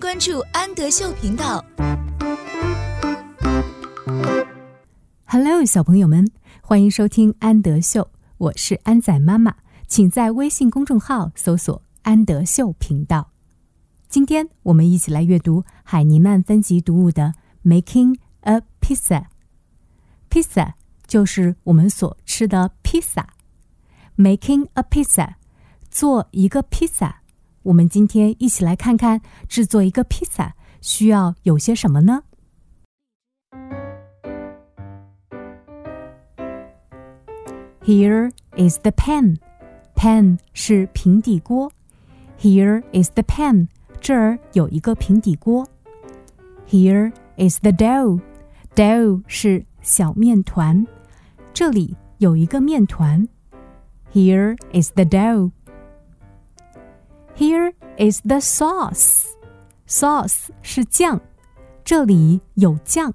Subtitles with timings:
[0.00, 1.62] 关注安德秀频道。
[5.26, 6.26] Hello，小朋友们，
[6.62, 9.54] 欢迎收听安德秀，我是安仔妈妈，
[9.86, 13.32] 请在微信公众号搜索“安德秀频道”。
[14.08, 17.34] 今天我们一起来阅读海尼曼分级读物的
[17.68, 19.22] 《Making a Pizza》。
[20.30, 20.72] Pizza
[21.06, 23.34] 就是我们所吃的披萨。
[24.16, 25.34] Making a pizza，
[25.90, 27.19] 做一个披萨。
[27.64, 32.22] 我们今天一起来看看制作一个披萨需要有些什么呢
[37.82, 39.36] ？Here is the pan.
[39.94, 41.70] Pan 是平底锅。
[42.38, 43.68] Here is the pan.
[44.00, 45.68] 这儿有一个平底锅。
[46.66, 48.20] Here is the dough.
[48.74, 50.86] Dough 是小面团。
[51.52, 53.28] 这里有一个面团。
[54.14, 55.50] Here is the dough.
[57.99, 59.25] Here is the sauce.
[59.87, 61.19] Sauce 是酱，
[61.83, 63.13] 这里有酱，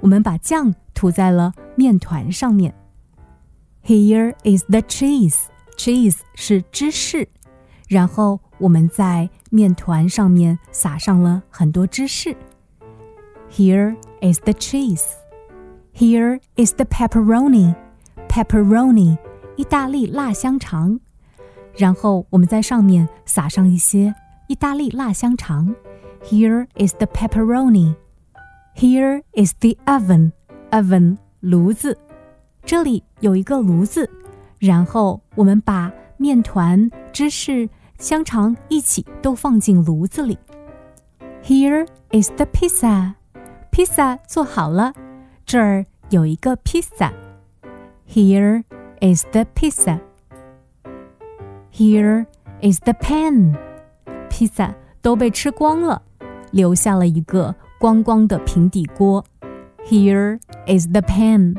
[0.00, 2.74] 我们把酱涂在了面团上面。
[3.84, 5.44] Here is the cheese.
[5.76, 7.28] Cheese 是芝士，
[7.88, 12.36] 然后我们在面团上面撒上了很多芝士。
[13.50, 15.04] Here is the cheese.
[15.94, 17.74] Here is the pepperoni.
[18.28, 19.16] Pepperoni
[19.56, 21.00] 意大利辣香肠，
[21.77, 24.13] 然后我们在上面撒上一些
[24.47, 25.75] 意大利辣香肠。
[26.23, 27.95] Here is the pepperoni.
[28.75, 30.31] Here is the oven.
[30.71, 31.97] Oven 炉子，
[32.63, 34.09] 这里有一个炉子，
[34.59, 40.37] 然后我们把面团、芝士、香肠一起都放进炉子里。
[41.43, 43.13] Here is the pizza.
[43.69, 44.93] 披萨做好了，
[45.45, 47.13] 这儿有一个披萨。
[48.09, 48.63] Here
[48.99, 49.99] is the pizza.
[51.74, 52.26] Here
[52.60, 53.56] is the pan.
[54.28, 56.02] 披萨都被吃光了，
[56.50, 59.24] 留下了一个光光的平底锅。
[59.86, 61.56] Here is the pan.